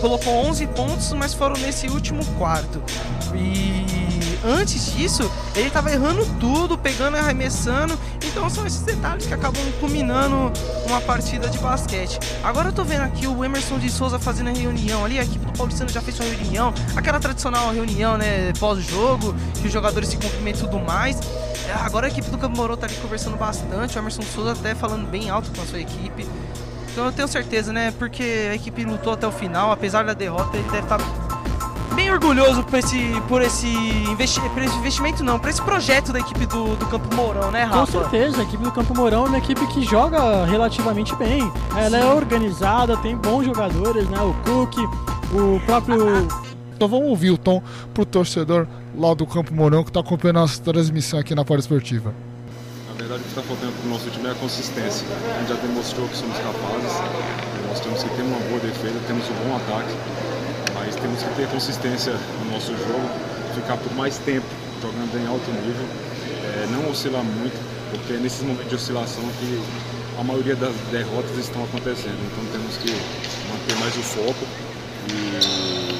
Colocou 0.00 0.32
11 0.46 0.66
pontos, 0.68 1.12
mas 1.12 1.34
foram 1.34 1.56
nesse 1.56 1.88
último 1.88 2.24
quarto. 2.38 2.82
E 3.34 4.38
antes 4.44 4.92
disso, 4.94 5.30
ele 5.54 5.70
tava 5.70 5.90
errando 5.90 6.24
tudo, 6.38 6.78
pegando 6.78 7.16
e 7.16 7.20
arremessando. 7.20 7.98
Então 8.24 8.48
são 8.50 8.66
esses 8.66 8.82
detalhes 8.82 9.26
que 9.26 9.34
acabam 9.34 9.62
culminando 9.80 10.52
uma 10.86 11.00
partida 11.00 11.48
de 11.48 11.58
basquete. 11.58 12.18
Agora 12.44 12.68
eu 12.68 12.72
tô 12.72 12.84
vendo 12.84 13.02
aqui 13.02 13.26
o 13.26 13.44
Emerson 13.44 13.78
de 13.78 13.90
Souza 13.90 14.18
fazendo 14.18 14.50
a 14.50 14.52
reunião 14.52 15.04
ali, 15.04 15.18
a 15.18 15.24
equipe 15.24 15.44
do 15.44 15.52
Paulistano 15.52 15.88
já 15.90 16.00
fez 16.00 16.16
sua 16.16 16.26
reunião, 16.26 16.72
aquela 16.94 17.18
tradicional 17.18 17.72
reunião, 17.72 18.18
né, 18.18 18.52
pós-jogo, 18.58 19.34
que 19.60 19.66
os 19.66 19.72
jogadores 19.72 20.08
se 20.10 20.16
cumprimentam 20.16 20.62
e 20.62 20.64
tudo 20.64 20.78
mais. 20.78 21.18
Agora 21.82 22.06
a 22.06 22.10
equipe 22.10 22.28
do 22.30 22.50
Mourão 22.50 22.76
tá 22.76 22.86
ali 22.86 22.94
conversando 22.96 23.36
bastante, 23.36 23.96
o 23.96 23.98
Emerson 23.98 24.20
de 24.20 24.28
Souza 24.28 24.52
até 24.52 24.74
falando 24.74 25.08
bem 25.08 25.30
alto 25.30 25.50
com 25.50 25.62
a 25.62 25.66
sua 25.66 25.80
equipe. 25.80 26.26
Então 26.96 27.04
eu 27.04 27.12
tenho 27.12 27.28
certeza, 27.28 27.74
né, 27.74 27.92
porque 27.98 28.22
a 28.50 28.54
equipe 28.54 28.82
lutou 28.82 29.12
até 29.12 29.26
o 29.26 29.30
final, 29.30 29.70
apesar 29.70 30.02
da 30.02 30.14
derrota, 30.14 30.56
ele 30.56 30.66
deve 30.70 30.84
estar 30.84 30.98
bem 31.94 32.10
orgulhoso 32.10 32.64
por 32.64 32.78
esse, 32.78 32.98
por 33.28 33.42
esse, 33.42 33.66
investi 33.66 34.40
por 34.48 34.62
esse 34.62 34.74
investimento, 34.78 35.22
não, 35.22 35.38
por 35.38 35.50
esse 35.50 35.60
projeto 35.60 36.10
da 36.10 36.20
equipe 36.20 36.46
do, 36.46 36.74
do 36.74 36.86
Campo 36.86 37.14
Mourão, 37.14 37.50
né, 37.50 37.64
Rafa? 37.64 37.80
Com 37.80 37.86
certeza, 38.00 38.40
a 38.40 38.44
equipe 38.44 38.64
do 38.64 38.72
Campo 38.72 38.96
Mourão 38.96 39.26
é 39.26 39.28
uma 39.28 39.36
equipe 39.36 39.66
que 39.66 39.84
joga 39.84 40.46
relativamente 40.46 41.14
bem. 41.16 41.52
Ela 41.76 41.98
é 41.98 42.06
organizada, 42.06 42.96
tem 42.96 43.14
bons 43.14 43.44
jogadores, 43.44 44.08
né? 44.08 44.18
O 44.18 44.32
Cook, 44.44 44.78
o 45.34 45.60
próprio. 45.66 46.26
Então 46.76 46.88
vamos 46.88 47.08
ouvir 47.08 47.30
o 47.30 47.38
tom 47.38 47.62
pro 47.94 48.04
torcedor 48.04 48.66
lá 48.94 49.14
do 49.14 49.26
Campo 49.26 49.54
Mourão 49.54 49.82
que 49.82 49.88
está 49.88 50.00
acompanhando 50.00 50.40
a 50.40 50.48
transmissão 50.62 51.18
aqui 51.18 51.34
na 51.34 51.42
Poli 51.42 51.60
Esportiva. 51.60 52.14
Verdade, 53.16 53.20
o 53.20 53.22
que 53.22 53.28
está 53.28 53.42
faltando 53.42 53.72
para 53.72 53.86
o 53.86 53.90
nosso 53.90 54.10
time 54.10 54.28
é 54.28 54.30
a 54.30 54.34
consistência. 54.34 55.06
A 55.08 55.38
gente 55.40 55.48
já 55.48 55.54
demonstrou 55.54 56.08
que 56.08 56.16
somos 56.16 56.36
capazes, 56.36 56.92
mostramos 57.68 58.02
que 58.02 58.10
temos 58.10 58.30
uma 58.32 58.48
boa 58.48 58.60
defesa, 58.60 58.94
temos 59.06 59.24
um 59.30 59.34
bom 59.40 59.56
ataque, 59.56 59.94
mas 60.74 60.94
temos 60.96 61.22
que 61.22 61.34
ter 61.34 61.48
consistência 61.48 62.12
no 62.12 62.52
nosso 62.52 62.76
jogo, 62.76 63.08
ficar 63.54 63.76
por 63.78 63.92
mais 63.94 64.18
tempo 64.18 64.46
jogando 64.82 65.16
em 65.16 65.26
alto 65.26 65.50
nível, 65.50 65.86
é, 66.44 66.66
não 66.72 66.90
oscilar 66.90 67.24
muito, 67.24 67.56
porque 67.90 68.12
é 68.12 68.16
nesses 68.18 68.42
momentos 68.42 68.68
de 68.68 68.74
oscilação 68.74 69.24
que 69.40 69.62
a 70.20 70.24
maioria 70.24 70.56
das 70.56 70.74
derrotas 70.92 71.38
estão 71.38 71.64
acontecendo. 71.64 72.20
Então 72.20 72.44
temos 72.52 72.76
que 72.76 72.92
manter 73.48 73.76
mais 73.80 73.96
o 73.96 74.02
foco 74.02 74.44
e, 75.08 75.96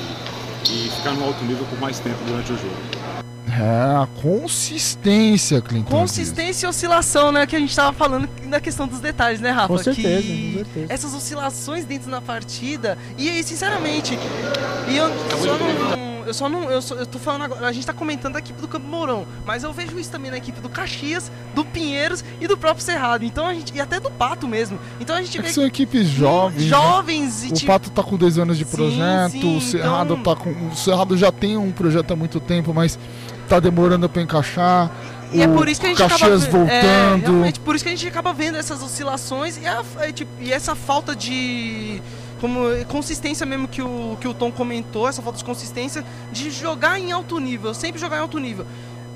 e 0.69 0.91
ficar 0.91 1.13
no 1.13 1.25
alto 1.25 1.43
nível 1.45 1.65
por 1.71 1.81
mais 1.81 1.99
tempo 1.99 2.19
durante 2.27 2.53
o 2.53 2.57
jogo. 2.57 2.96
É, 3.59 4.03
a 4.03 4.09
consistência, 4.21 5.63
Clinton. 5.63 5.91
Consistência 5.91 6.67
e 6.67 6.69
oscilação, 6.69 7.33
né? 7.33 7.47
Que 7.47 7.57
a 7.57 7.59
gente 7.59 7.75
tava 7.75 7.93
falando 7.93 8.29
na 8.45 8.61
questão 8.61 8.87
dos 8.87 9.01
detalhes, 9.01 9.41
né, 9.41 9.51
Rafa? 9.51 9.69
Com 9.69 9.79
certeza, 9.79 10.23
que 10.23 10.53
com 10.53 10.65
certeza. 10.65 10.93
essas 10.93 11.15
oscilações 11.15 11.85
dentro 11.87 12.11
da 12.11 12.21
partida. 12.21 12.99
E 13.17 13.31
aí, 13.31 13.43
sinceramente, 13.43 14.19
e 14.89 14.97
eu 14.97 15.09
só 15.39 15.57
não. 15.57 16.16
Eu 16.27 16.35
só 16.35 16.49
não. 16.49 16.71
Eu, 16.71 16.83
só, 16.83 16.95
eu 16.97 17.07
tô 17.07 17.19
falando 17.19 17.43
agora. 17.45 17.67
A 17.67 17.73
gente 17.73 17.87
tá 17.87 17.93
comentando 17.93 18.37
a 18.37 18.39
equipe 18.39 18.61
do 18.61 18.67
Campo 18.69 18.87
Mourão. 18.87 19.27
Mas 19.47 19.63
eu 19.63 19.73
vejo 19.73 19.99
isso 19.99 20.11
também 20.11 20.31
na 20.31 20.37
equipe 20.37 20.61
do 20.61 20.69
Caxias, 20.69 21.31
do 21.55 21.65
Pinheiros 21.65 22.25
e 22.41 22.47
do 22.49 22.57
próprio 22.57 22.85
Cerrado. 22.85 23.25
Então 23.25 23.47
a 23.47 23.55
gente. 23.55 23.73
E 23.75 23.81
até 23.81 24.01
do 24.01 24.11
Pato 24.11 24.47
mesmo. 24.49 24.79
Então 25.01 25.15
a 25.17 25.23
gente 25.23 25.39
É 25.39 25.43
vê 25.43 25.49
que 25.49 25.55
são 25.55 25.65
equipes 25.67 26.07
jovens. 26.09 26.63
né? 26.65 26.69
jovens 26.69 27.45
e 27.45 27.49
O 27.49 27.53
tipo. 27.55 27.67
Pato 27.67 27.91
tá 27.91 28.03
com 28.03 28.17
dois 28.17 28.39
anos 28.39 28.59
de 28.59 28.65
Sim, 28.65 28.77
projeto, 28.77 29.31
sim, 29.33 29.57
o 29.57 29.61
Cerrado 29.61 30.15
então- 30.15 30.35
tá 30.35 30.41
com. 30.41 30.51
O 30.69 30.77
Cerrado 30.77 31.17
já 31.17 31.31
tem 31.33 31.57
um 31.57 31.71
projeto 31.73 32.13
há 32.13 32.17
muito 32.17 32.41
tempo, 32.41 32.75
mas 32.75 32.99
tá 33.49 33.61
demorando 33.61 34.09
pra 34.09 34.21
encaixar. 34.23 34.91
E 35.33 35.43
é 35.43 35.49
O 35.49 35.55
por 35.55 35.69
isso 35.69 35.81
que 35.81 35.87
a 35.87 35.91
gente 35.91 35.99
Caxias 35.99 36.45
acaba 36.45 36.71
É, 36.71 37.11
voltando. 37.13 37.31
realmente, 37.33 37.61
por 37.61 37.75
isso 37.75 37.85
que 37.85 37.89
a 37.91 37.95
gente 37.97 38.07
acaba 38.07 38.33
vendo 38.33 38.57
essas 38.59 38.81
oscilações 38.83 39.59
e, 39.59 39.67
a- 39.67 39.83
é, 40.01 40.13
tipo, 40.13 40.31
e 40.41 40.53
essa 40.53 40.77
falta 40.77 41.17
de 41.17 42.01
como 42.41 42.61
consistência 42.87 43.47
mesmo 43.47 43.67
que 43.69 43.83
o, 43.83 44.17
que 44.21 44.29
o 44.29 44.35
Tom 44.35 44.53
comentou, 44.53 45.09
essa 45.09 45.23
falta 45.23 45.39
de 45.39 45.45
consistência 45.45 46.05
de 46.31 46.51
jogar 46.51 46.99
em 46.99 47.13
alto 47.13 47.39
nível, 47.39 47.73
sempre 47.75 48.01
jogar 48.01 48.19
em 48.19 48.21
alto 48.21 48.39
nível. 48.39 48.67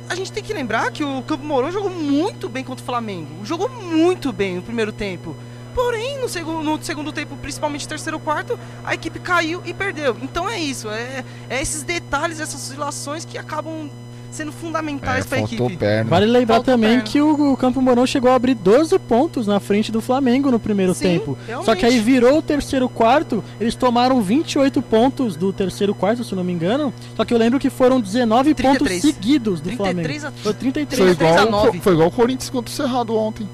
A 0.09 0.15
gente 0.15 0.33
tem 0.33 0.43
que 0.43 0.53
lembrar 0.53 0.91
que 0.91 1.05
o 1.05 1.23
Campo 1.23 1.45
Mourão 1.45 1.71
jogou 1.71 1.91
muito 1.91 2.49
bem 2.49 2.65
contra 2.65 2.83
o 2.83 2.87
Flamengo. 2.87 3.45
Jogou 3.45 3.69
muito 3.69 4.33
bem 4.33 4.57
no 4.57 4.63
primeiro 4.63 4.91
tempo. 4.91 5.37
Porém, 5.75 6.19
no 6.19 6.29
segundo, 6.29 6.63
no 6.63 6.83
segundo 6.83 7.13
tempo, 7.13 7.37
principalmente 7.37 7.87
terceiro 7.87 8.19
quarto, 8.19 8.59
a 8.85 8.95
equipe 8.95 9.21
caiu 9.21 9.63
e 9.65 9.73
perdeu. 9.73 10.17
Então 10.21 10.49
é 10.49 10.59
isso, 10.59 10.89
é, 10.89 11.25
é 11.49 11.63
esses 11.63 11.85
detalhes, 11.85 12.41
essas 12.41 12.69
oscilações 12.69 13.25
que 13.25 13.39
acabam 13.39 13.89
sendo 14.31 14.53
fundamentais 14.53 15.25
É, 15.25 15.29
para 15.29 15.39
a 15.39 15.41
faltou 15.47 15.67
equipe. 15.67 15.81
perna. 15.81 16.09
Vale 16.11 16.27
lembrar 16.27 16.57
Falta 16.57 16.73
também 16.73 16.91
perna. 16.91 17.03
que 17.05 17.21
o, 17.21 17.53
o 17.53 17.57
Campo 17.57 17.81
Mourão 17.83 18.07
chegou 18.07 18.31
a 18.31 18.35
abrir 18.35 18.55
12 18.55 18.99
pontos 19.01 19.47
na 19.47 19.59
frente 19.61 19.91
do 19.91 20.01
Flamengo 20.01 20.51
no 20.51 20.59
primeiro 20.61 20.95
Sim, 20.95 21.05
tempo. 21.05 21.37
realmente. 21.47 21.67
Só 21.67 21.75
que 21.75 21.85
aí 21.85 21.99
virou 22.01 22.39
o 22.39 22.43
terceiro 22.43 22.89
quarto, 22.89 23.43
eles 23.61 23.75
tomaram 23.75 24.21
28 24.23 24.81
pontos 24.83 25.37
do 25.37 25.53
terceiro 25.53 25.95
quarto, 25.95 26.23
se 26.25 26.35
não 26.35 26.45
me 26.45 26.53
engano. 26.53 26.93
Só 27.17 27.25
que 27.25 27.35
eu 27.35 27.39
lembro 27.39 27.59
que 27.59 27.71
foram 27.71 28.01
19 28.01 28.55
pontos 28.55 28.87
33. 28.87 29.03
seguidos 29.03 29.61
do 29.61 29.69
33 29.71 30.23
Flamengo. 30.23 30.39
a 30.41 30.43
Foi 30.43 30.55
33. 30.55 30.99
Foi 30.99 31.15
33 31.17 31.37
a 31.37 31.43
igual, 31.45 31.65
9. 31.67 31.81
foi 31.81 31.93
igual 31.95 32.09
o 32.09 32.13
Corinthians 32.13 32.51
contra 32.51 32.73
o 32.73 32.75
Cerrado 32.75 33.17
ontem. 33.17 33.49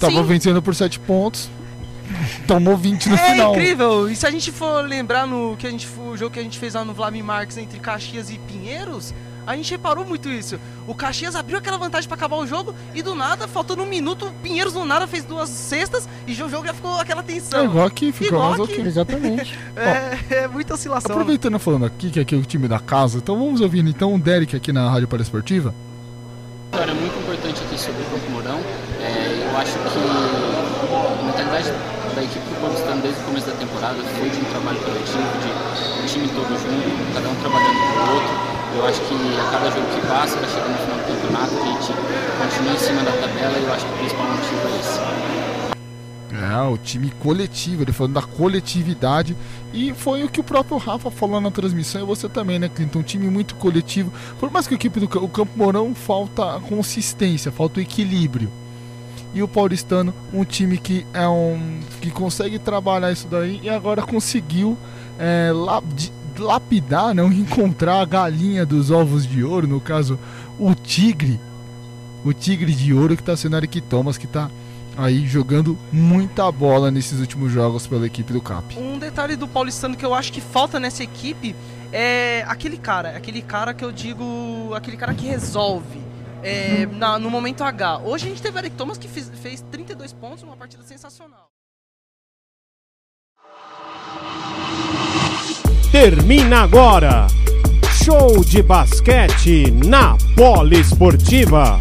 Tava 0.00 0.14
Sim. 0.14 0.22
vencendo 0.24 0.60
por 0.62 0.74
7 0.74 0.98
pontos. 1.00 1.48
Tomou 2.46 2.76
20 2.76 3.08
no 3.10 3.14
é 3.14 3.18
final. 3.18 3.52
incrível. 3.52 4.08
E 4.10 4.16
se 4.16 4.26
a 4.26 4.30
gente 4.30 4.50
for 4.50 4.82
lembrar 4.84 5.26
no 5.26 5.56
que 5.58 5.66
a 5.66 5.70
gente 5.70 5.86
o 5.98 6.16
jogo 6.16 6.32
que 6.32 6.38
a 6.38 6.42
gente 6.42 6.58
fez 6.58 6.74
lá 6.74 6.84
no 6.84 6.92
Vladimir 6.94 7.24
Marques 7.24 7.58
entre 7.58 7.78
Caxias 7.78 8.30
e 8.30 8.38
Pinheiros, 8.38 9.12
a 9.48 9.56
gente 9.56 9.70
reparou 9.70 10.04
muito 10.04 10.28
isso. 10.28 10.60
O 10.86 10.94
Caxias 10.94 11.34
abriu 11.34 11.56
aquela 11.56 11.78
vantagem 11.78 12.06
pra 12.06 12.16
acabar 12.16 12.36
o 12.36 12.46
jogo 12.46 12.74
e 12.94 13.00
do 13.00 13.14
nada, 13.14 13.48
faltando 13.48 13.82
um 13.82 13.86
minuto, 13.86 14.26
o 14.26 14.32
Pinheiros 14.42 14.74
do 14.74 14.84
nada 14.84 15.06
fez 15.06 15.24
duas 15.24 15.48
cestas 15.48 16.06
e 16.26 16.32
o 16.32 16.50
jogo 16.50 16.66
já 16.66 16.74
ficou 16.74 17.00
aquela 17.00 17.22
tensão. 17.22 17.62
É 17.62 17.64
igual 17.64 17.86
aqui, 17.86 18.12
fica 18.12 18.34
Igual 18.34 18.62
aqui. 18.62 18.80
Exatamente. 18.82 19.58
É, 19.78 20.42
é 20.42 20.48
muita 20.48 20.74
oscilação. 20.74 21.12
Aproveitando 21.12 21.58
falando 21.58 21.86
aqui, 21.86 22.10
que 22.10 22.18
aqui 22.18 22.34
é 22.34 22.38
o 22.38 22.44
time 22.44 22.66
da 22.66 22.80
casa, 22.80 23.18
então 23.18 23.38
vamos 23.38 23.60
ouvir 23.60 23.78
então 23.86 24.14
o 24.14 24.18
Derek 24.18 24.56
aqui 24.56 24.72
na 24.72 24.90
Rádio 24.90 25.06
Paraesportiva. 25.06 25.72
Vitória 26.72 26.92
muito 26.94 27.16
importante 27.18 27.62
aqui 27.62 27.80
sobre 27.80 28.02
o 28.02 28.04
Campo 28.06 28.30
Mourão. 28.32 28.58
É, 29.00 29.48
eu 29.50 29.56
acho 29.56 29.72
que 29.72 29.78
a 29.78 31.24
mentalidade 31.24 31.70
da 32.14 32.22
equipe 32.22 32.40
do 32.40 32.60
Paulistano 32.60 33.00
desde 33.02 33.20
o 33.20 33.24
começo 33.24 33.46
da 33.46 33.52
temporada 33.52 34.02
foi 34.18 34.28
de 34.28 34.36
um 34.36 34.44
trabalho 34.44 34.78
coletivo, 34.80 35.18
de 35.40 36.02
um 36.02 36.06
time 36.06 36.28
todo 36.28 36.48
junto, 36.48 37.14
cada 37.14 37.28
um 37.28 37.34
trabalhando 37.36 37.78
com 37.78 38.10
o 38.10 38.14
outro. 38.14 38.57
Eu 38.76 38.86
acho 38.86 39.00
que 39.00 39.14
a 39.14 39.50
cada 39.50 39.70
jogo 39.70 39.86
que 39.94 40.06
passa, 40.06 40.36
vai 40.38 40.48
chegar 40.48 40.68
no 40.68 40.78
final 40.78 40.98
do 40.98 41.04
campeonato, 41.04 41.54
a 41.56 41.64
gente 41.66 41.92
continua 42.38 42.72
em 42.74 42.78
cima 42.78 43.02
da 43.02 43.12
tabela 43.12 43.58
e 43.58 43.64
eu 43.64 43.72
acho 43.72 43.86
que 43.86 43.92
o 43.92 43.96
principal 43.98 44.26
motivo 44.26 44.68
é 44.68 44.78
esse. 44.80 45.18
É, 46.30 46.60
o 46.68 46.76
time 46.76 47.10
coletivo, 47.18 47.82
ele 47.82 47.92
falando 47.92 48.14
da 48.14 48.22
coletividade. 48.22 49.36
E 49.72 49.92
foi 49.94 50.22
o 50.22 50.28
que 50.28 50.40
o 50.40 50.44
próprio 50.44 50.76
Rafa 50.76 51.10
falou 51.10 51.40
na 51.40 51.50
transmissão 51.50 52.02
e 52.02 52.04
você 52.04 52.28
também, 52.28 52.58
né, 52.58 52.68
Clinton? 52.68 53.00
Um 53.00 53.02
time 53.02 53.28
muito 53.28 53.54
coletivo. 53.56 54.12
Por 54.38 54.50
mais 54.50 54.66
que 54.68 54.74
a 54.74 54.76
equipe 54.76 55.00
do 55.00 55.06
o 55.24 55.28
Campo 55.28 55.52
Mourão 55.56 55.94
falta 55.94 56.60
consistência, 56.68 57.50
falta 57.50 57.80
equilíbrio. 57.80 58.50
E 59.34 59.42
o 59.42 59.48
Paulistano, 59.48 60.14
um 60.32 60.44
time 60.44 60.78
que 60.78 61.06
é 61.12 61.26
um. 61.28 61.80
que 62.00 62.10
consegue 62.10 62.58
trabalhar 62.58 63.10
isso 63.10 63.26
daí 63.28 63.60
e 63.62 63.68
agora 63.68 64.02
conseguiu 64.02 64.76
é, 65.18 65.50
la- 65.52 65.82
de- 65.94 66.12
lapidar, 66.38 67.14
não 67.14 67.32
encontrar 67.32 68.00
a 68.00 68.04
galinha 68.04 68.64
dos 68.64 68.90
ovos 68.90 69.26
de 69.26 69.42
ouro, 69.44 69.66
no 69.66 69.80
caso, 69.80 70.18
o 70.58 70.74
tigre. 70.74 71.38
O 72.24 72.32
tigre 72.32 72.72
de 72.74 72.92
ouro 72.92 73.16
que 73.16 73.22
tá 73.22 73.36
sendo 73.36 73.56
Eric 73.56 73.80
Thomas, 73.82 74.16
que 74.18 74.26
tá 74.26 74.50
aí 74.96 75.26
jogando 75.26 75.78
muita 75.92 76.50
bola 76.50 76.90
nesses 76.90 77.20
últimos 77.20 77.52
jogos 77.52 77.86
pela 77.86 78.06
equipe 78.06 78.32
do 78.32 78.40
Cap. 78.40 78.76
Um 78.78 78.98
detalhe 78.98 79.36
do 79.36 79.46
Paulistano 79.46 79.96
que 79.96 80.04
eu 80.04 80.12
acho 80.14 80.32
que 80.32 80.40
falta 80.40 80.80
nessa 80.80 81.02
equipe 81.04 81.54
é 81.92 82.44
aquele 82.48 82.76
cara, 82.76 83.10
aquele 83.16 83.40
cara 83.40 83.72
que 83.72 83.84
eu 83.84 83.92
digo, 83.92 84.72
aquele 84.74 84.96
cara 84.96 85.14
que 85.14 85.26
resolve 85.26 86.02
é, 86.42 86.86
na- 86.86 87.18
no 87.18 87.30
momento 87.30 87.62
H. 87.64 87.98
Hoje 88.04 88.26
a 88.26 88.28
gente 88.30 88.42
teve 88.42 88.58
Eric 88.58 88.76
Thomas 88.76 88.98
que 88.98 89.08
fez, 89.08 89.30
fez 89.42 89.64
32 89.70 90.12
pontos, 90.12 90.42
uma 90.42 90.56
partida 90.56 90.82
sensacional. 90.82 91.48
Termina 95.90 96.64
agora. 96.64 97.26
Show 98.04 98.44
de 98.44 98.62
basquete 98.62 99.70
na 99.70 100.16
Poliesportiva. 100.36 101.80